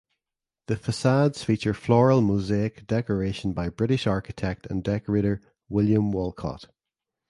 [0.65, 6.65] The facades feature floral mosaic decoration by the British architect and decorator William Walcot.